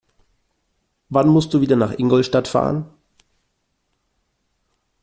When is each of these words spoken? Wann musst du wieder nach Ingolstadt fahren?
Wann 1.09 1.27
musst 1.27 1.53
du 1.53 1.61
wieder 1.61 1.75
nach 1.75 1.91
Ingolstadt 1.93 2.47
fahren? 2.47 2.89